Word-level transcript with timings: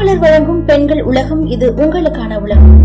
மாலைமலர் 0.00 0.20
வழங்கும் 0.20 0.64
பெண்கள் 0.64 1.00
உலகம் 1.02 1.46
இது 1.46 1.72
உங்களுக்கான 1.72 2.40
உலகம். 2.40 2.76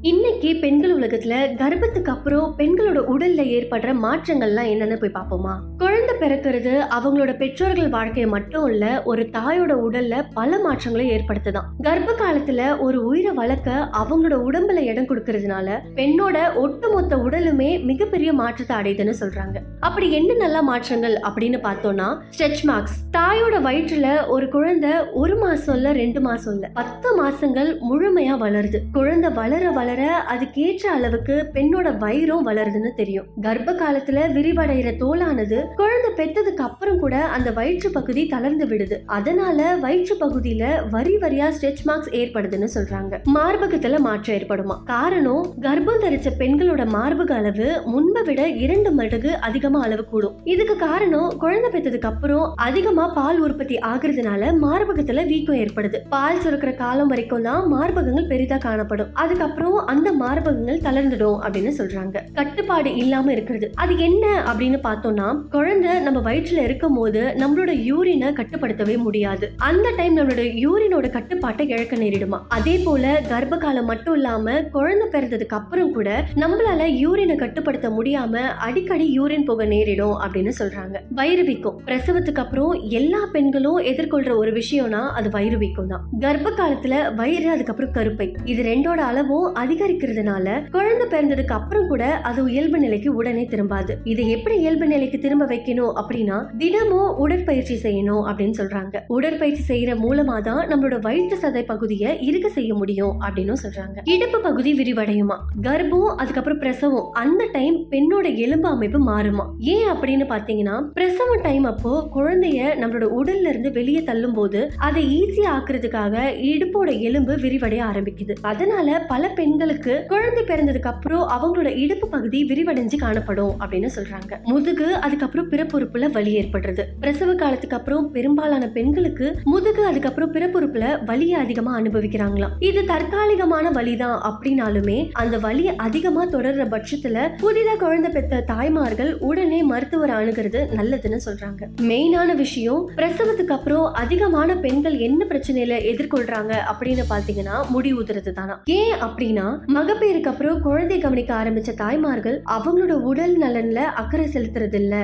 இன்னைக்கு 0.00 0.56
பெண்கள் 0.60 0.94
உலகத்துல 0.98 1.34
கர்ப்பத்துக்கு 1.56 2.10
அப்புறம் 2.12 2.54
பெண்களோட 2.58 2.98
உடல்ல 3.12 3.44
ஏற்படுற 3.56 3.92
மாற்றங்கள்லாம் 4.02 4.70
என்னன்னு 4.72 4.96
போய் 4.96 5.14
பார்ப்போமா? 5.14 5.54
குழந்தை 5.78 5.97
பிறக்கிறது 6.20 6.86
அவங்களோட 6.98 7.36
பெற்றோர்கள் 7.36 7.88
வாழ்க்கையை 7.88 8.26
மட்டும் 8.26 8.66
இல்ல 8.66 9.02
ஒரு 9.02 9.22
தாயோட 9.22 9.72
உடல்ல 9.88 10.24
பல 10.34 10.58
மாற்றங்களை 10.58 11.10
ஏற்படுத்துதான். 11.10 11.68
கர்ப்ப 11.82 12.12
காலத்துல 12.12 12.78
ஒரு 12.78 13.04
உயிரை 13.04 13.32
வளர்க்க 13.32 13.88
அவங்களோட 13.92 14.34
உடம்புல 14.48 14.76
இடம் 14.76 15.04
கொடுக்கறதுனால 15.04 15.78
பெண்ணோட 15.94 16.54
ஒட்டுமொத்த 16.54 17.16
உடலுமே 17.16 17.84
மிகப்பெரிய 17.84 18.32
மாற்றத்தை 18.32 18.76
அடையுதுன்னு 18.76 19.14
சொல்றாங்க. 19.20 19.56
அப்படி 19.80 20.12
என்ன 20.12 20.34
நல்ல 20.34 20.62
மாற்றங்கள் 20.62 21.14
அப்படின்னு 21.14 21.66
பார்த்தோம்னா 21.66 22.18
ஸ்ட்ரெச் 22.38 22.64
மார்க்ஸ் 22.64 23.02
தாயோட 23.16 23.56
வயிற்றுல 23.56 24.28
ஒரு 24.28 24.48
குழந்தை 24.48 24.90
ஒரு 25.12 25.36
மாசம் 25.36 25.74
இல்ல 25.74 25.92
ரெண்டு 25.92 26.20
மாசம் 26.20 26.52
இல்ல 26.52 26.70
பத்து 26.74 27.24
மாசங்கள் 27.24 27.76
முழுமையா 27.90 28.36
வளருது. 28.38 28.78
குழந்தை 28.92 29.30
வளர 29.30 29.70
வளர 29.70 30.22
அதுக்கேற்ற 30.34 30.86
அளவுக்கு 30.86 31.50
பெண்ணோட 31.54 31.96
வயிறும் 31.96 32.46
வளருதுன்னு 32.46 32.92
தெரியும். 32.96 33.26
கர்ப்ப 33.40 33.72
காலத்துல 33.72 34.20
விரிவடைகிற 34.36 34.86
தோலானது 34.96 35.66
குழந்தை 35.76 36.07
பெத்ததுக்கு 36.16 36.64
அப்புறம் 36.68 36.98
கூட 36.98 37.24
அந்த 37.24 37.50
வயிற்று 37.50 37.90
பகுதி 37.90 38.26
தளர்ந்து 38.26 38.66
விடுது. 38.66 38.96
அதனால 39.06 39.76
வயிற்று 39.76 40.16
பகுதியில 40.20 40.90
வரி 40.90 41.16
வரியா 41.16 41.52
ஸ்ட்ரெச் 41.60 41.82
மார்க்ஸ் 41.84 42.10
ஏற்படுதுன்னு 42.10 42.68
சொல்றாங்க. 42.74 43.20
மார்பகத்துல 43.34 43.98
மாற்றம் 43.98 44.36
ஏற்படுமா? 44.36 44.82
காரணம் 44.84 45.54
கர்ப்பம் 45.60 46.02
தரிச்ச 46.02 46.26
பெண்களோட 46.38 46.86
மார்பக 46.86 47.30
அளவு 47.30 47.82
முன்பை 47.84 48.22
விட 48.22 48.48
இரண்டு 48.48 48.92
மடங்கு 48.92 49.36
அதிகமா 49.36 49.82
அளவு 49.82 50.04
கூடும். 50.04 50.36
இதுக்கு 50.44 50.76
காரணம் 50.76 51.36
குழந்தை 51.38 51.70
பெத்ததுக்கு 51.70 52.00
அப்புறம் 52.00 52.52
அதிகமா 52.56 53.08
பால் 53.08 53.38
உற்பத்தி 53.38 53.76
ஆகுறதுனால 53.76 54.52
மார்பகத்துல 54.62 55.26
வீக்கம் 55.26 55.56
ஏற்படுது. 55.56 55.96
பால் 56.08 56.38
சுரக்கிற 56.38 56.74
காலம் 56.74 57.06
வரைக்கும் 57.06 57.42
தான் 57.42 57.72
மார்பகங்கள் 57.72 58.26
பெரிதா 58.26 58.56
காணப்படும். 58.56 59.14
அதுக்கப்புறம் 59.14 59.86
அந்த 59.86 60.12
மார்பகங்கள் 60.12 60.80
தளர்ந்துடும் 60.80 61.38
அப்படின்னு 61.46 61.72
சொல்றாங்க. 61.78 62.16
கட்டுப்பாடு 62.34 62.96
இல்லாம 62.96 63.32
இருக்கிறது. 63.32 63.72
அது 63.74 63.98
என்ன 63.98 64.42
அப்படின்னு 64.42 64.78
பார்த்தோம்னா 64.82 65.40
குழந்தை 65.50 65.97
நம்ம 66.02 66.32
வயிற்றுல 66.32 66.62
இருக்கும் 66.62 66.94
போது 66.94 67.20
நம்மளோட 67.36 67.70
யூரினை 67.90 68.28
கட்டுப்படுத்தவே 68.32 68.96
முடியாது. 68.96 69.52
அந்த 69.56 69.92
டைம் 69.96 70.16
நம்மளோட 70.16 70.66
யூரினோட 70.66 71.10
கட்டுப்பாட்டை 71.10 71.68
இழக்க 71.68 71.96
நேரிடுமா? 71.96 72.40
அதே 72.48 72.80
போல 72.84 73.22
கர்ப்ப 73.28 73.56
காலம் 73.56 73.84
மட்டும் 73.84 74.14
இல்லாம 74.14 74.62
குழந்தை 74.62 75.06
பிறந்ததுக்கு 75.08 75.56
அப்புறம் 75.60 75.92
கூட 75.92 76.24
நம்மளால 76.34 76.82
யூரினை 77.04 77.36
கட்டுப்படுத்த 77.36 77.88
முடியாம 77.88 78.36
அடிக்கடி 78.38 79.20
யூரின் 79.20 79.44
போக 79.44 79.64
நேரிடும் 79.64 80.20
அப்படின்னு 80.20 80.52
சொல்றாங்க. 80.58 80.96
வயிறு 81.10 81.44
வீக்கம். 81.44 81.80
பிரசவத்துக்கு 81.86 82.34
அப்புறம் 82.34 82.72
எல்லா 82.72 83.18
பெண்களும் 83.32 83.78
எதிர்கொள்ற 83.78 84.36
ஒரு 84.36 84.52
விஷயம்னா 84.52 85.08
அது 85.10 85.30
வயிறு 85.30 85.58
வீக்கம் 85.58 85.88
தான். 85.88 86.08
கர்ப்ப 86.20 86.50
காலத்துல 86.50 87.14
வயிறு 87.14 87.50
அதுக்கப்புறம் 87.50 87.92
கருப்பை. 87.92 88.36
இது 88.44 88.62
ரெண்டோட 88.62 89.00
அளவும் 89.10 89.54
அதிகரிக்கிறதுனால 89.54 90.70
குழந்தை 90.70 91.06
பிறந்ததுக்கு 91.06 91.52
அப்புறம் 91.52 91.88
கூட 91.88 92.04
அது 92.04 92.50
இயல்பு 92.50 92.78
நிலைக்கு 92.78 93.14
உடனே 93.14 93.48
திரும்பாது. 93.50 93.94
இதை 94.04 94.30
எப்படி 94.30 94.56
இயல்பு 94.56 94.86
நிலைக்கு 94.86 95.18
திரும்ப 95.18 95.46
வைக்கணும்? 95.46 95.87
செய்யணும் 95.88 96.00
அப்படின்னா 96.00 96.56
தினமும் 96.58 97.16
உடற்பயிற்சி 97.16 97.74
செய்யணும் 97.82 98.22
அப்படின்னு 98.28 98.56
சொல்றாங்க. 98.58 99.00
உடற்பயிற்சி 99.06 99.62
செய்யற 99.68 99.90
மூலமா 99.96 100.40
தான் 100.40 100.68
நம்மளோட 100.68 101.00
வயிற்று 101.00 101.38
சதை 101.42 101.62
பகுதியை 101.62 102.20
இருக்க 102.20 102.48
செய்ய 102.48 102.74
முடியும் 102.74 103.20
அப்படின்னு 103.20 103.54
சொல்றாங்க. 103.62 103.98
இடுப்பு 104.04 104.40
பகுதி 104.40 104.72
விரிவடையுமா? 104.74 105.36
கர்ப்பம் 105.62 106.14
அதுக்கப்புறம் 106.16 106.58
பிரசவம் 106.58 107.10
அந்த 107.12 107.48
டைம் 107.52 107.86
பெண்ணோட 107.90 108.36
எலும்பு 108.36 108.68
அமைப்பு 108.68 108.98
மாறுமா? 109.12 109.44
ஏன் 109.58 109.88
அப்படின்னு 109.88 110.26
பாத்தீங்கன்னா 110.28 110.76
பிரசவ 110.92 111.36
டைம் 111.42 111.64
அப்போ 111.64 112.08
குழந்தைய 112.14 112.70
நம்மளோட 112.82 113.06
உடல்ல 113.20 113.48
இருந்து 113.48 113.72
வெளியே 113.72 114.02
தள்ளும் 114.02 114.34
போது 114.34 114.72
அதை 114.76 115.22
ஈஸியா 115.22 115.50
ஆக்குறதுக்காக 115.58 116.16
இடுப்போட 116.50 117.00
எலும்பு 117.00 117.34
விரிவடைய 117.34 117.80
ஆரம்பிக்குது. 117.90 118.36
அதனால 118.42 119.04
பல 119.08 119.28
பெண்களுக்கு 119.28 120.04
குழந்தை 120.08 120.44
பிறந்ததுக்கு 120.44 120.90
அப்புறம் 120.92 121.28
அவங்களோட 121.28 121.76
இடுப்பு 121.76 122.08
பகுதி 122.08 122.44
விரிவடைஞ்சு 122.44 122.96
காணப்படும் 122.96 123.54
அப்படின்னு 123.60 123.88
சொல்றாங்க. 123.96 124.42
முதுகு 124.42 124.94
அதுக்கப்புறம் 124.94 125.48
பிறப்பு 125.48 125.77
பிறப்புறுப்புல 125.78 126.12
வலி 126.12 126.30
ஏற்படுறது. 126.38 126.82
பிரசவ 127.00 127.34
காலத்துக்கு 127.34 127.76
அப்புறம் 127.76 128.12
பெரும்பாலான 128.12 128.68
பெண்களுக்கு 128.68 129.26
முதுகு 129.44 129.86
அதுக்கப்புறம் 129.86 130.32
பிறப்புறுப்புல 130.34 131.04
வலியை 131.04 131.40
அதிகமா 131.40 131.72
அனுபவிக்கிறாங்களாம். 131.80 132.54
இது 132.58 132.80
தற்காலிகமான 132.84 133.70
வலிதான் 133.70 134.16
அப்படின்னாலுமே 134.28 135.10
அந்த 135.12 135.38
வலி 135.38 135.68
அதிகமா 135.68 136.26
தொடர்ற 136.26 136.64
பட்சத்துல 136.74 137.26
புதிதா 137.42 137.76
குழந்தை 137.78 138.10
பெத்த 138.10 138.40
தாய்மார்கள் 138.40 139.18
உடனே 139.18 139.62
மருத்துவர் 139.62 140.10
அணுகிறது 140.10 140.62
நல்லதுன்னு 140.78 141.20
சொல்றாங்க. 141.26 141.62
மெயினான 141.82 142.34
விஷயம் 142.34 142.88
பிரசவத்துக்கு 142.96 143.56
அப்புறம் 143.58 143.86
அதிகமான 143.92 144.56
பெண்கள் 144.56 144.98
என்ன 144.98 145.26
பிரச்சனையில 145.28 145.78
எதிர்கொள்றாங்க 145.92 146.54
அப்படின்னு 146.72 147.06
பாத்தீங்கன்னா 147.10 147.56
முடி 147.68 147.92
ஊதுறது 147.94 148.32
தானா 148.32 148.62
ஏன் 148.64 148.96
அப்படின்னா 149.00 149.46
மகப்பேருக்கு 149.78 150.32
அப்புறம் 150.32 150.60
குழந்தை 150.60 150.98
கவனிக்க 150.98 151.34
ஆரம்பிச்ச 151.34 151.74
தாய்மார்கள் 151.74 152.42
அவங்களோட 152.56 152.90
உடல் 152.90 153.36
நலன்ல 153.38 153.80
அக்கறை 154.00 154.26
செலுத்துறது 154.26 154.74
இல்ல 154.74 154.94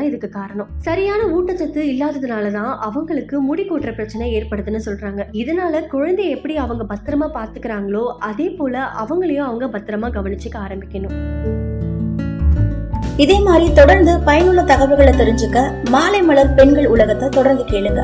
தான் 0.00 0.08
இதுக்கு 0.08 0.28
காரணம். 0.40 0.68
சரியான 0.86 1.22
ஊட்டச்சத்து 1.36 1.80
இல்லாததுனாலதான் 1.92 2.72
அவங்களுக்கு 2.86 3.36
முடி 3.48 3.64
கொட்டுற 3.68 3.90
பிரச்சனை 3.94 4.26
ஏற்படுதுன்னு 4.36 4.80
சொல்றாங்க. 4.86 5.22
இதனால 5.42 5.82
குழந்தை 5.94 6.26
எப்படி 6.36 6.54
அவங்க 6.64 6.84
பத்திரமா 6.92 7.28
பாத்துக்கிறாங்களோ 7.36 8.04
அதே 8.30 8.46
போல 8.58 8.84
அவங்களையும் 9.02 9.48
அவங்க 9.48 9.66
பத்திரமா 9.74 10.10
கவனிச்சுக்க 10.16 10.58
ஆரம்பிக்கணும். 10.66 11.16
இதே 13.24 13.38
மாதிரி 13.48 13.66
தொடர்ந்து 13.80 14.12
பயனுள்ள 14.28 14.62
தகவல்களை 14.72 15.12
தெரிஞ்சுக்க 15.20 15.58
மாலை 15.90 16.22
மலர் 16.30 16.54
பெண்கள் 16.60 16.92
உலகத்தை 16.94 17.28
தொடர்ந்து 17.38 17.64
கேளுங்க. 17.72 18.02